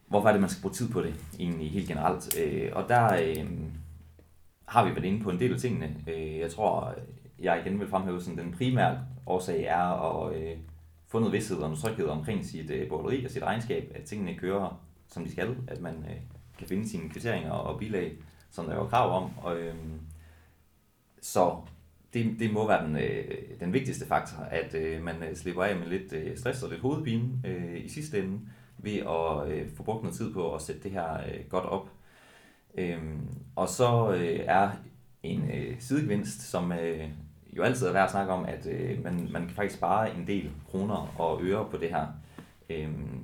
hvorfor 0.07 0.27
er 0.27 0.31
det, 0.31 0.41
man 0.41 0.49
skal 0.49 0.61
bruge 0.61 0.73
tid 0.73 0.89
på 0.89 1.01
det 1.01 1.15
egentlig 1.39 1.71
helt 1.71 1.87
generelt. 1.87 2.39
Øh, 2.39 2.69
og 2.73 2.89
der 2.89 3.13
øh, 3.23 3.45
har 4.65 4.85
vi 4.85 4.89
været 4.89 5.05
inde 5.05 5.23
på 5.23 5.29
en 5.29 5.39
del 5.39 5.53
af 5.53 5.59
tingene. 5.59 5.95
Øh, 6.07 6.37
jeg 6.37 6.51
tror, 6.51 6.95
jeg 7.39 7.61
igen 7.65 7.79
vil 7.79 7.87
fremhæve, 7.87 8.21
sådan 8.21 8.37
den 8.37 8.51
primære 8.51 8.99
årsag 9.25 9.63
er 9.63 10.17
at 10.17 10.35
øh, 10.35 10.57
få 11.07 11.19
noget 11.19 11.33
vidsthed 11.33 11.57
og 11.57 11.69
noget 11.69 11.79
tryghed 11.79 12.05
omkring 12.05 12.45
sit 12.45 12.69
øh, 12.69 12.89
borderi 12.89 13.25
og 13.25 13.31
sit 13.31 13.43
regnskab, 13.43 13.91
at 13.95 14.03
tingene 14.03 14.37
kører, 14.37 14.81
som 15.07 15.25
de 15.25 15.31
skal, 15.31 15.55
at 15.67 15.81
man 15.81 15.93
øh, 15.93 16.17
kan 16.57 16.67
finde 16.67 16.89
sine 16.89 17.09
kvitteringer 17.09 17.51
og 17.51 17.79
bilag, 17.79 18.13
som 18.51 18.65
der 18.65 18.75
var 18.75 18.87
krav 18.87 19.23
om. 19.23 19.31
Og, 19.37 19.57
øh, 19.57 19.75
så 21.21 21.55
det, 22.13 22.35
det 22.39 22.53
må 22.53 22.67
være 22.67 22.85
den, 22.87 22.95
øh, 22.95 23.25
den 23.59 23.73
vigtigste 23.73 24.07
faktor, 24.07 24.43
at 24.43 24.73
øh, 24.73 25.03
man 25.03 25.23
øh, 25.23 25.35
slipper 25.35 25.63
af 25.63 25.75
med 25.75 25.87
lidt 25.87 26.13
øh, 26.13 26.37
stress 26.37 26.63
og 26.63 26.69
lidt 26.69 26.81
hovedpine 26.81 27.29
øh, 27.45 27.85
i 27.85 27.89
sidste 27.89 28.19
ende, 28.19 28.39
ved 28.77 28.97
at 28.97 29.51
øh, 29.51 29.69
få 29.75 29.83
brugt 29.83 30.03
noget 30.03 30.17
tid 30.17 30.33
på 30.33 30.55
at 30.55 30.61
sætte 30.61 30.83
det 30.83 30.91
her 30.91 31.13
øh, 31.13 31.49
godt 31.49 31.65
op. 31.65 31.89
Øhm, 32.75 33.27
og 33.55 33.69
så 33.69 34.13
øh, 34.13 34.39
er 34.45 34.69
en 35.23 35.51
øh, 35.51 35.75
sidegevinst, 35.79 36.41
som 36.41 36.71
øh, 36.71 37.09
jo 37.57 37.63
altid 37.63 37.87
er 37.87 37.93
værd 37.93 38.03
at 38.03 38.11
snakke 38.11 38.33
om, 38.33 38.45
at 38.45 38.67
øh, 38.67 39.03
man, 39.03 39.29
man 39.31 39.41
kan 39.41 39.55
faktisk 39.55 39.77
spare 39.77 40.15
en 40.15 40.27
del 40.27 40.51
kroner 40.69 41.15
og 41.19 41.43
øre 41.43 41.67
på 41.71 41.77
det 41.77 41.89
her. 41.89 42.07
Øhm, 42.69 43.23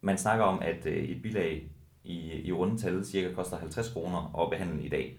man 0.00 0.18
snakker 0.18 0.44
om, 0.44 0.58
at 0.62 0.86
øh, 0.86 0.96
et 0.96 1.22
bilag 1.22 1.70
i, 2.06 2.40
i 2.44 2.52
rundetal 2.52 3.04
cirka 3.04 3.34
koster 3.34 3.58
50 3.58 3.92
kroner 3.92 4.42
at 4.42 4.50
behandle 4.50 4.84
i 4.84 4.88
dag. 4.88 5.18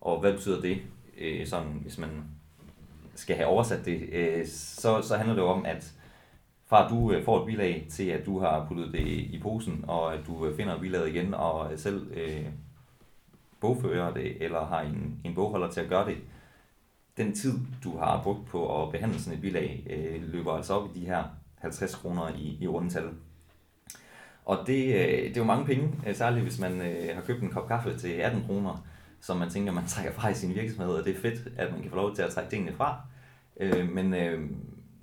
Og 0.00 0.20
hvad 0.20 0.32
betyder 0.32 0.60
det, 0.60 0.78
øh, 1.18 1.46
sådan, 1.46 1.78
hvis 1.82 1.98
man 1.98 2.10
skal 3.14 3.36
have 3.36 3.48
oversat 3.48 3.84
det, 3.84 4.08
øh, 4.12 4.46
så, 4.46 5.02
så 5.02 5.16
handler 5.16 5.34
det 5.34 5.42
jo 5.42 5.48
om, 5.48 5.66
at 5.66 5.92
fra 6.66 6.84
at 6.84 6.90
du 6.90 7.12
øh, 7.12 7.24
får 7.24 7.40
et 7.40 7.46
bilag 7.46 7.86
til, 7.90 8.08
at 8.08 8.26
du 8.26 8.38
har 8.38 8.66
puttet 8.68 8.92
det 8.92 9.06
i 9.06 9.40
posen, 9.42 9.84
og 9.88 10.14
at 10.14 10.20
du 10.26 10.46
øh, 10.46 10.56
finder 10.56 10.80
bilaget 10.80 11.08
igen 11.08 11.34
og 11.34 11.72
øh, 11.72 11.78
selv 11.78 12.10
øh, 12.12 12.46
bogfører 13.60 14.14
det, 14.14 14.42
eller 14.44 14.66
har 14.66 14.80
en, 14.80 15.20
en 15.24 15.34
bogholder 15.34 15.70
til 15.70 15.80
at 15.80 15.88
gøre 15.88 16.06
det, 16.06 16.16
den 17.16 17.34
tid, 17.34 17.54
du 17.84 17.98
har 17.98 18.22
brugt 18.22 18.46
på 18.46 18.82
at 18.82 18.92
behandle 18.92 19.20
sådan 19.20 19.36
et 19.36 19.42
bilag, 19.42 19.86
øh, 19.90 20.32
løber 20.32 20.52
altså 20.52 20.74
op 20.74 20.96
i 20.96 21.00
de 21.00 21.06
her 21.06 21.24
50 21.54 21.94
kroner 21.94 22.28
i, 22.36 22.58
i 22.60 22.68
rundetal. 22.68 23.08
Og 24.48 24.66
det, 24.66 24.84
øh, 24.84 25.22
det 25.28 25.36
er 25.36 25.40
jo 25.40 25.44
mange 25.44 25.66
penge, 25.66 25.90
øh, 26.06 26.14
særligt 26.14 26.42
hvis 26.42 26.58
man 26.58 26.80
øh, 26.80 27.14
har 27.14 27.22
købt 27.22 27.42
en 27.42 27.50
kop 27.50 27.68
kaffe 27.68 27.98
til 27.98 28.08
18 28.08 28.44
kroner, 28.46 28.86
som 29.20 29.36
man 29.36 29.50
tænker, 29.50 29.72
man 29.72 29.86
trækker 29.94 30.12
fra 30.12 30.28
i 30.28 30.34
sin 30.34 30.54
virksomhed, 30.54 30.94
og 30.94 31.04
det 31.04 31.16
er 31.16 31.20
fedt, 31.20 31.48
at 31.56 31.72
man 31.72 31.80
kan 31.82 31.90
få 31.90 31.96
lov 31.96 32.14
til 32.14 32.22
at 32.22 32.30
trække 32.30 32.50
tingene 32.50 32.72
fra. 32.72 33.00
Øh, 33.60 33.88
men 33.92 34.14
øh, 34.14 34.50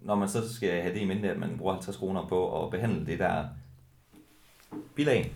når 0.01 0.15
man 0.15 0.29
så 0.29 0.53
skal 0.53 0.81
have 0.81 0.93
det 0.93 1.01
i 1.01 1.05
mente, 1.05 1.31
at 1.31 1.39
man 1.39 1.57
bruger 1.57 1.73
50 1.73 1.97
kroner 1.97 2.27
på 2.27 2.65
at 2.65 2.71
behandle 2.71 3.05
det 3.05 3.19
der 3.19 3.45
bilag, 4.95 5.33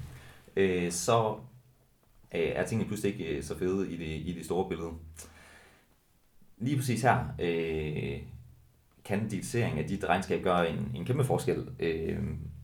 øh, 0.56 0.92
så 0.92 1.36
øh, 2.36 2.42
er 2.42 2.66
tingene 2.66 2.88
pludselig 2.88 3.20
ikke 3.20 3.38
øh, 3.38 3.44
så 3.44 3.58
fede 3.58 3.92
i 3.92 3.98
det, 3.98 4.28
i 4.30 4.36
det 4.38 4.46
store 4.46 4.70
billede. 4.70 4.92
Lige 6.58 6.78
præcis 6.78 7.02
her 7.02 7.26
øh, 7.40 8.22
kan 9.06 9.20
digitalisering 9.20 9.80
af 9.80 9.86
dit 9.86 10.06
regnskab 10.06 10.44
gøre 10.44 10.70
en, 10.70 10.92
en 10.96 11.06
kæmpe 11.06 11.24
forskel, 11.24 11.70
øh, 11.80 12.20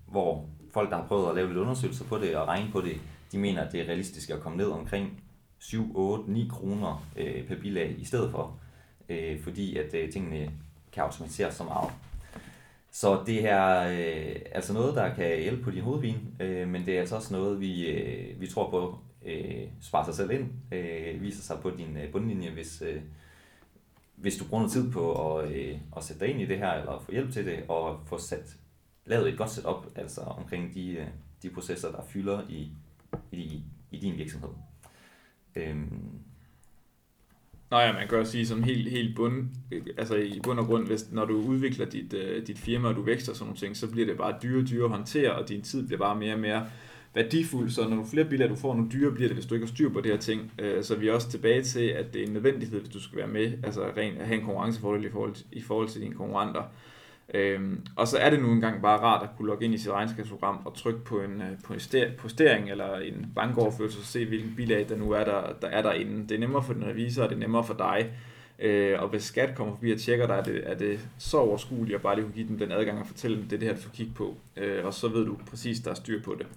hvor 0.07 0.49
folk, 0.75 0.89
der 0.89 0.95
har 0.95 1.07
prøvet 1.07 1.29
at 1.29 1.35
lave 1.35 1.47
lidt 1.47 1.57
undersøgelser 1.57 2.05
på 2.05 2.17
det 2.17 2.35
og 2.35 2.47
regne 2.47 2.71
på 2.71 2.81
det, 2.81 2.97
de 3.31 3.37
mener, 3.37 3.61
at 3.61 3.71
det 3.71 3.81
er 3.81 3.85
realistisk 3.85 4.29
at 4.29 4.39
komme 4.39 4.57
ned 4.57 4.67
omkring 4.67 5.23
7, 5.59 5.91
8, 5.95 6.31
9 6.31 6.47
kroner 6.51 7.07
øh, 7.17 7.47
per 7.47 7.55
bilag 7.55 7.95
i 7.97 8.05
stedet 8.05 8.31
for, 8.31 8.59
øh, 9.09 9.43
fordi 9.43 9.77
at 9.77 9.93
øh, 9.93 10.11
tingene 10.11 10.51
kan 10.91 11.03
automatiseres 11.03 11.53
så 11.53 11.63
meget. 11.63 11.91
Så 12.91 13.23
det 13.25 13.49
er 13.49 13.79
øh, 13.81 14.35
altså 14.51 14.73
noget, 14.73 14.95
der 14.95 15.15
kan 15.15 15.39
hjælpe 15.39 15.63
på 15.63 15.71
din 15.71 15.81
hovedpine, 15.81 16.19
øh, 16.39 16.67
men 16.67 16.85
det 16.85 16.95
er 16.95 16.99
altså 16.99 17.15
også 17.15 17.33
noget, 17.33 17.59
vi, 17.59 17.85
øh, 17.85 18.41
vi 18.41 18.47
tror 18.47 18.69
på 18.69 18.97
øh, 19.25 19.67
sparer 19.81 20.05
sig 20.05 20.15
selv 20.15 20.31
ind, 20.31 20.49
øh, 20.71 21.21
viser 21.21 21.43
sig 21.43 21.57
på 21.61 21.69
din 21.69 21.97
øh, 21.97 22.11
bundlinje, 22.11 22.49
hvis, 22.49 22.83
øh, 22.85 23.01
hvis 24.15 24.37
du 24.37 24.45
bruger 24.45 24.61
noget 24.61 24.73
tid 24.73 24.91
på 24.91 25.37
at, 25.37 25.51
øh, 25.51 25.77
at 25.97 26.03
sætte 26.03 26.25
dig 26.25 26.33
ind 26.33 26.41
i 26.41 26.45
det 26.45 26.57
her, 26.57 26.71
eller 26.71 26.99
få 27.05 27.11
hjælp 27.11 27.33
til 27.33 27.45
det, 27.45 27.63
og 27.67 27.99
få 28.05 28.17
sat, 28.17 28.55
lavet 29.05 29.29
et 29.29 29.37
godt 29.37 29.49
setup 29.49 29.87
altså 29.95 30.21
omkring 30.21 30.73
de, 30.73 30.91
øh, 30.91 31.07
de 31.43 31.49
processer, 31.49 31.91
der 31.91 32.01
fylder 32.09 32.41
i, 32.49 32.69
i, 33.31 33.61
i 33.91 33.97
din 33.97 34.17
virksomhed. 34.17 34.49
Øhm. 35.55 36.09
Nå 37.71 37.77
ja, 37.77 37.93
man 37.93 38.07
kan 38.07 38.17
også 38.17 38.31
sige 38.31 38.47
som 38.47 38.63
helt, 38.63 38.89
helt 38.89 39.15
bund, 39.15 39.47
øh, 39.71 39.85
altså 39.97 40.15
i 40.15 40.39
bund 40.43 40.59
og 40.59 40.65
grund, 40.65 40.87
hvis, 40.87 41.11
når 41.11 41.25
du 41.25 41.41
udvikler 41.41 41.85
dit, 41.85 42.13
uh, 42.13 42.47
dit 42.47 42.59
firma, 42.59 42.87
og 42.87 42.95
du 42.95 43.01
vækster 43.01 43.33
sådan 43.33 43.45
nogle 43.45 43.57
ting, 43.57 43.77
så 43.77 43.91
bliver 43.91 44.07
det 44.07 44.17
bare 44.17 44.37
dyre 44.43 44.61
og 44.61 44.69
dyre 44.69 44.85
at 44.85 44.91
håndtere, 44.91 45.35
og 45.35 45.49
din 45.49 45.61
tid 45.61 45.87
bliver 45.87 45.99
bare 45.99 46.15
mere 46.15 46.33
og 46.33 46.39
mere 46.39 46.69
værdifuld, 47.13 47.69
så 47.69 47.89
når 47.89 47.95
du 47.95 48.05
flere 48.05 48.25
billeder 48.25 48.49
du 48.49 48.55
får, 48.55 48.75
nu 48.75 48.89
dyre 48.93 49.11
bliver 49.11 49.27
det, 49.27 49.35
hvis 49.35 49.45
du 49.45 49.55
ikke 49.55 49.67
har 49.67 49.73
styr 49.73 49.89
på 49.89 50.01
det 50.01 50.11
her 50.11 50.19
ting. 50.19 50.51
Så 50.81 50.95
vi 50.95 51.07
er 51.07 51.13
også 51.13 51.29
tilbage 51.29 51.63
til, 51.63 51.83
at 51.83 52.13
det 52.13 52.21
er 52.21 52.27
en 52.27 52.33
nødvendighed, 52.33 52.79
hvis 52.79 52.93
du 52.93 52.99
skal 52.99 53.17
være 53.17 53.27
med, 53.27 53.53
altså 53.63 53.91
rent 53.97 54.17
at 54.17 54.27
have 54.27 54.39
en 54.39 54.45
konkurrencefordel 54.45 55.05
i 55.05 55.09
forhold 55.09 55.33
til, 55.33 55.45
i 55.51 55.61
forhold 55.61 55.89
til 55.89 56.01
dine 56.01 56.15
konkurrenter. 56.15 56.63
Øhm, 57.33 57.85
og 57.95 58.07
så 58.07 58.17
er 58.17 58.29
det 58.29 58.41
nu 58.41 58.51
engang 58.51 58.81
bare 58.81 58.99
rart 58.99 59.23
at 59.23 59.29
kunne 59.37 59.47
logge 59.47 59.65
ind 59.65 59.73
i 59.73 59.77
sit 59.77 59.91
regnskabsprogram 59.91 60.59
og 60.65 60.75
trykke 60.75 60.99
på 60.99 61.21
en 61.21 61.41
øh, 61.41 61.47
på 61.63 61.73
på 61.73 61.99
postering 62.17 62.71
eller 62.71 62.95
en 62.95 63.31
bankoverførsel 63.35 63.99
og 63.99 64.05
se, 64.05 64.25
hvilken 64.25 64.53
bilag 64.55 64.89
der 64.89 64.95
nu 64.95 65.11
er 65.11 65.23
der, 65.23 65.53
der 65.61 65.67
er 65.67 65.81
derinde. 65.81 66.27
Det 66.27 66.31
er 66.31 66.39
nemmere 66.39 66.63
for 66.63 66.73
den 66.73 66.85
revisor, 66.85 67.23
og 67.23 67.29
det 67.29 67.35
er 67.35 67.39
nemmere 67.39 67.63
for 67.63 67.73
dig. 67.73 68.11
Øh, 68.59 69.01
og 69.01 69.09
hvis 69.09 69.23
skat 69.23 69.55
kommer 69.55 69.73
forbi 69.73 69.91
og 69.91 69.99
tjekker 69.99 70.27
dig, 70.27 70.33
er 70.33 70.43
det, 70.43 70.61
er 70.65 70.75
det 70.75 70.99
så 71.17 71.37
overskueligt 71.37 71.95
at 71.95 72.01
bare 72.01 72.15
lige 72.15 72.25
kunne 72.25 72.33
give 72.33 72.47
dem 72.47 72.57
den 72.57 72.71
adgang 72.71 72.99
og 72.99 73.07
fortælle 73.07 73.37
dem, 73.37 73.43
det 73.43 73.55
er 73.55 73.59
det 73.59 73.67
her, 73.67 73.75
du 73.75 73.81
får 73.81 73.91
kigge 73.91 74.13
på. 74.15 74.35
Øh, 74.57 74.85
og 74.85 74.93
så 74.93 75.07
ved 75.07 75.25
du 75.25 75.37
præcis, 75.49 75.79
der 75.79 75.91
er 75.91 75.95
styr 75.95 76.21
på 76.23 76.35
det. 76.37 76.47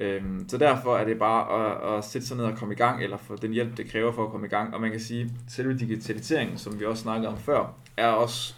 Øhm, 0.00 0.48
så 0.48 0.58
derfor 0.58 0.96
er 0.96 1.04
det 1.04 1.18
bare 1.18 1.42
at, 1.62 1.98
at 1.98 2.04
sætte 2.04 2.26
sig 2.26 2.36
ned 2.36 2.44
og 2.44 2.58
komme 2.58 2.74
i 2.74 2.76
gang, 2.76 3.02
eller 3.02 3.16
få 3.16 3.36
den 3.36 3.52
hjælp, 3.52 3.76
det 3.76 3.90
kræver 3.90 4.12
for 4.12 4.24
at 4.24 4.30
komme 4.30 4.46
i 4.46 4.50
gang. 4.50 4.74
Og 4.74 4.80
man 4.80 4.90
kan 4.90 5.00
sige, 5.00 5.22
at 5.22 5.30
selve 5.48 5.78
digitaliseringen, 5.78 6.58
som 6.58 6.80
vi 6.80 6.84
også 6.84 7.02
snakkede 7.02 7.28
om 7.28 7.38
før, 7.38 7.74
er 7.96 8.08
også 8.08 8.54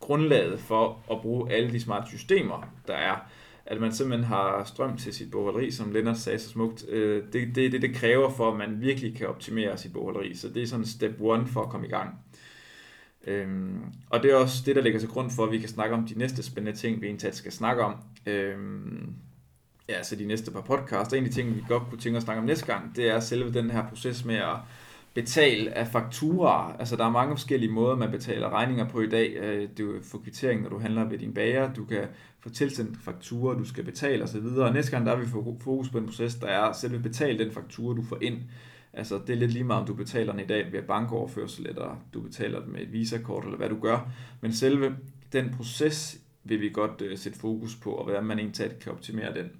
grundlaget 0.00 0.60
for 0.60 1.04
at 1.10 1.20
bruge 1.20 1.52
alle 1.52 1.70
de 1.72 1.80
smarte 1.80 2.08
systemer, 2.08 2.72
der 2.86 2.94
er. 2.94 3.16
At 3.66 3.80
man 3.80 3.92
simpelthen 3.92 4.24
har 4.24 4.64
strøm 4.64 4.96
til 4.96 5.14
sit 5.14 5.30
bogholderi, 5.30 5.70
som 5.70 5.92
Lennart 5.92 6.18
sagde 6.18 6.38
så 6.38 6.48
smukt. 6.48 6.88
Øh, 6.88 7.24
det 7.32 7.42
er 7.42 7.52
det, 7.54 7.72
det, 7.72 7.82
det 7.82 7.94
kræver 7.94 8.30
for, 8.30 8.50
at 8.50 8.58
man 8.58 8.80
virkelig 8.80 9.16
kan 9.16 9.28
optimere 9.28 9.78
sit 9.78 9.92
bogholderi. 9.92 10.34
Så 10.34 10.48
det 10.48 10.62
er 10.62 10.66
sådan 10.66 10.86
step 10.86 11.20
one 11.20 11.46
for 11.46 11.62
at 11.62 11.68
komme 11.68 11.86
i 11.86 11.90
gang. 11.90 12.18
Øhm, 13.26 13.82
og 14.10 14.22
det 14.22 14.30
er 14.30 14.36
også 14.36 14.62
det, 14.66 14.76
der 14.76 14.82
ligger 14.82 15.00
til 15.00 15.08
grund 15.08 15.30
for, 15.30 15.44
at 15.44 15.52
vi 15.52 15.58
kan 15.58 15.68
snakke 15.68 15.94
om 15.94 16.06
de 16.06 16.18
næste 16.18 16.42
spændende 16.42 16.78
ting, 16.78 17.00
vi 17.00 17.06
egentlig 17.06 17.34
skal 17.34 17.52
snakke 17.52 17.82
om. 17.82 17.94
Øhm, 18.26 19.14
ja, 19.88 20.02
så 20.02 20.16
de 20.16 20.26
næste 20.26 20.50
par 20.50 20.60
podcasts. 20.60 21.14
En 21.14 21.24
af 21.24 21.30
de 21.30 21.36
ting, 21.36 21.56
vi 21.56 21.64
godt 21.68 21.82
kunne 21.90 22.00
tænke 22.00 22.16
os 22.16 22.22
at 22.22 22.24
snakke 22.24 22.40
om 22.40 22.46
næste 22.46 22.66
gang, 22.66 22.96
det 22.96 23.08
er 23.08 23.20
selve 23.20 23.52
den 23.52 23.70
her 23.70 23.88
proces 23.88 24.24
med 24.24 24.36
at 24.36 24.56
betale 25.14 25.70
af 25.70 25.86
fakturer. 25.86 26.76
Altså, 26.78 26.96
der 26.96 27.04
er 27.04 27.10
mange 27.10 27.36
forskellige 27.36 27.72
måder, 27.72 27.96
man 27.96 28.10
betaler 28.10 28.50
regninger 28.50 28.88
på 28.88 29.00
i 29.00 29.08
dag. 29.08 29.36
Øh, 29.36 29.68
du 29.78 29.94
får 30.02 30.18
kvittering, 30.18 30.62
når 30.62 30.68
du 30.68 30.78
handler 30.78 31.04
ved 31.04 31.18
din 31.18 31.34
bager. 31.34 31.72
Du 31.74 31.84
kan 31.84 32.04
få 32.40 32.48
tilsendt 32.48 32.98
fakturer, 33.02 33.58
du 33.58 33.64
skal 33.64 33.84
betale 33.84 34.24
osv. 34.24 34.44
Og 34.44 34.72
næste 34.72 34.90
gang, 34.90 35.06
der 35.06 35.16
vil 35.16 35.26
vi 35.26 35.30
få 35.30 35.56
fokus 35.60 35.88
på 35.88 35.98
en 35.98 36.06
proces, 36.06 36.34
der 36.34 36.46
er 36.46 36.72
selve 36.72 36.98
betale 36.98 37.44
den 37.44 37.52
faktura, 37.52 37.96
du 37.96 38.02
får 38.02 38.18
ind. 38.20 38.38
Altså, 38.92 39.20
det 39.26 39.32
er 39.32 39.38
lidt 39.38 39.52
lige 39.52 39.64
meget, 39.64 39.80
om 39.80 39.86
du 39.86 39.94
betaler 39.94 40.32
den 40.32 40.40
i 40.40 40.46
dag 40.46 40.72
ved 40.72 40.82
bankoverførsel, 40.82 41.66
eller 41.66 42.02
du 42.14 42.20
betaler 42.20 42.60
den 42.60 42.72
med 42.72 42.80
et 42.80 42.92
visakort, 42.92 43.44
eller 43.44 43.56
hvad 43.56 43.68
du 43.68 43.80
gør. 43.80 44.10
Men 44.40 44.52
selve 44.52 44.96
den 45.32 45.54
proces 45.56 46.20
vil 46.44 46.60
vi 46.60 46.68
godt 46.68 47.02
uh, 47.02 47.18
sætte 47.18 47.38
fokus 47.38 47.76
på, 47.76 47.90
og 47.90 48.04
hvordan 48.04 48.24
man 48.24 48.38
egentlig 48.38 48.78
kan 48.80 48.92
optimere 48.92 49.34
den. 49.34 49.50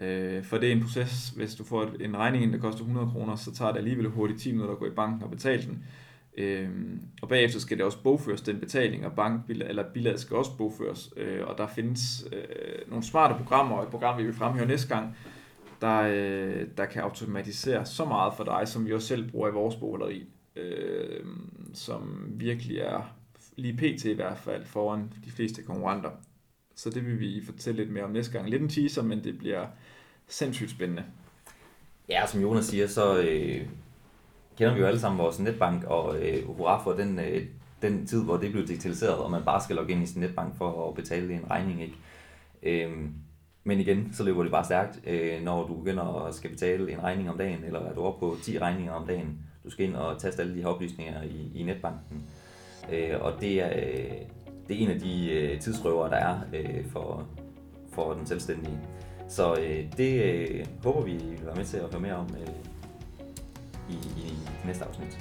Øh, 0.00 0.44
for 0.44 0.58
det 0.58 0.68
er 0.68 0.72
en 0.72 0.82
proces, 0.82 1.28
hvis 1.28 1.54
du 1.54 1.64
får 1.64 1.90
en 2.00 2.16
regning, 2.16 2.52
der 2.52 2.58
koster 2.58 2.80
100 2.80 3.10
kroner, 3.10 3.36
så 3.36 3.54
tager 3.54 3.72
det 3.72 3.78
alligevel 3.78 4.08
hurtigt 4.08 4.40
10 4.40 4.52
minutter 4.52 4.72
at 4.74 4.78
gå 4.78 4.86
i 4.86 4.90
banken 4.90 5.22
og 5.22 5.30
betale 5.30 5.62
den. 5.62 5.84
Øh, 6.38 6.70
og 7.22 7.28
bagefter 7.28 7.60
skal 7.60 7.76
det 7.76 7.84
også 7.86 8.02
bogføres 8.02 8.40
den 8.40 8.60
betaling, 8.60 9.06
og 9.06 9.12
bankbilag, 9.12 9.68
eller 9.68 9.84
bilaget 9.94 10.20
skal 10.20 10.36
også 10.36 10.56
bogføres. 10.56 11.12
Øh, 11.16 11.46
og 11.46 11.58
der 11.58 11.66
findes 11.66 12.28
øh, 12.32 12.90
nogle 12.90 13.04
smarte 13.04 13.34
programmer, 13.34 13.76
og 13.76 13.82
et 13.82 13.88
program, 13.88 14.18
vi 14.18 14.24
vil 14.24 14.34
fremhæve 14.34 14.66
næste 14.66 14.94
gang, 14.94 15.16
der, 15.80 16.00
øh, 16.00 16.66
der 16.76 16.84
kan 16.84 17.02
automatisere 17.02 17.86
så 17.86 18.04
meget 18.04 18.34
for 18.36 18.44
dig, 18.44 18.68
som 18.68 18.86
vi 18.86 18.92
også 18.92 19.08
selv 19.08 19.30
bruger 19.30 19.48
i 19.48 19.52
vores 19.52 19.76
bogholderi, 19.76 20.26
øh, 20.56 21.24
som 21.74 22.26
virkelig 22.28 22.78
er 22.78 23.14
lige 23.56 23.76
pt. 23.76 24.04
i 24.04 24.12
hvert 24.12 24.38
fald 24.38 24.64
foran 24.64 25.12
de 25.24 25.30
fleste 25.30 25.62
konkurrenter. 25.62 26.10
Så 26.74 26.90
det 26.90 27.06
vil 27.06 27.20
vi 27.20 27.42
fortælle 27.44 27.82
lidt 27.82 27.92
mere 27.92 28.04
om 28.04 28.10
næste 28.10 28.32
gang. 28.32 28.50
Lidt 28.50 28.62
en 28.62 28.68
teaser, 28.68 29.02
men 29.02 29.24
det 29.24 29.38
bliver 29.38 29.66
sindssygt 30.30 30.70
spændende. 30.70 31.04
Ja, 32.08 32.26
som 32.26 32.40
Jonas 32.40 32.64
siger, 32.64 32.86
så 32.86 33.18
øh, 33.18 33.66
kender 34.58 34.74
vi 34.74 34.80
jo 34.80 34.86
alle 34.86 35.00
sammen 35.00 35.18
vores 35.18 35.38
netbank, 35.38 35.84
og 35.84 36.18
øh, 36.18 36.46
hurra 36.46 36.84
for 36.84 36.92
den, 36.92 37.18
øh, 37.18 37.46
den 37.82 38.06
tid, 38.06 38.24
hvor 38.24 38.36
det 38.36 38.52
blev 38.52 38.66
digitaliseret, 38.66 39.14
og 39.14 39.30
man 39.30 39.44
bare 39.44 39.62
skal 39.62 39.76
logge 39.76 39.92
ind 39.92 40.02
i 40.02 40.06
sin 40.06 40.20
netbank 40.20 40.56
for 40.56 40.88
at 40.88 40.94
betale 40.94 41.34
en 41.34 41.50
regning. 41.50 41.82
Ikke? 41.82 41.96
Øh, 42.62 42.92
men 43.64 43.80
igen, 43.80 44.10
så 44.12 44.24
løber 44.24 44.42
det 44.42 44.52
bare 44.52 44.64
stærkt, 44.64 45.00
øh, 45.06 45.42
når 45.42 45.66
du 45.66 45.74
begynder 45.74 46.26
at 46.26 46.34
skal 46.34 46.50
betale 46.50 46.92
en 46.92 47.02
regning 47.02 47.30
om 47.30 47.38
dagen, 47.38 47.64
eller 47.64 47.80
er 47.80 47.94
du 47.94 48.00
oppe 48.00 48.20
på 48.20 48.36
10 48.42 48.58
regninger 48.58 48.92
om 48.92 49.06
dagen. 49.06 49.38
Du 49.64 49.70
skal 49.70 49.86
ind 49.86 49.96
og 49.96 50.18
taste 50.18 50.42
alle 50.42 50.54
de 50.54 50.60
her 50.60 50.68
oplysninger 50.68 51.22
i, 51.22 51.52
i 51.54 51.62
netbanken. 51.62 52.24
Øh, 52.92 53.20
og 53.20 53.40
det 53.40 53.62
er, 53.62 53.70
øh, 53.76 54.16
det 54.68 54.76
er 54.76 54.80
en 54.80 54.90
af 54.90 55.00
de 55.00 55.30
øh, 55.30 55.60
tidsrøver, 55.60 56.08
der 56.08 56.16
er 56.16 56.40
øh, 56.54 56.86
for, 56.92 57.28
for 57.92 58.14
den 58.14 58.26
selvstændige. 58.26 58.78
Så 59.30 59.54
øh, 59.54 59.84
det 59.96 60.22
øh, 60.22 60.66
håber 60.84 61.02
vi 61.02 61.12
vil 61.12 61.46
være 61.46 61.54
med 61.54 61.64
til 61.64 61.76
at 61.76 61.84
høre 61.92 62.00
mere 62.00 62.14
om 62.14 62.26
øh, 62.40 62.48
i, 63.90 63.94
i 63.94 64.34
næste 64.66 64.84
afsnit. 64.84 65.18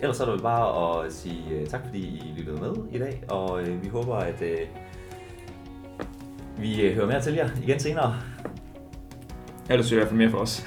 Ellers 0.00 0.16
så 0.16 0.22
er 0.22 0.26
det 0.26 0.34
vel 0.34 0.42
bare 0.42 1.04
at 1.04 1.12
sige 1.12 1.66
tak, 1.66 1.80
fordi 1.84 2.00
I 2.00 2.34
lyttede 2.36 2.60
med 2.60 2.74
i 2.92 2.98
dag, 2.98 3.22
og 3.28 3.60
vi 3.82 3.88
håber, 3.88 4.16
at 4.16 4.42
vi 6.58 6.82
øh, 6.82 6.94
hører 6.94 7.06
mere 7.06 7.20
til 7.20 7.34
jer 7.34 7.48
igen 7.62 7.80
senere. 7.80 8.14
Ja, 9.68 9.76
det 9.76 9.84
synes 9.84 9.92
jeg 9.92 9.96
i 9.96 10.00
hvert 10.00 10.08
fald 10.08 10.18
mere 10.18 10.30
for 10.30 10.38
os. 10.38 10.64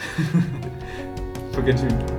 på 1.55 1.61
gensyn. 1.61 2.14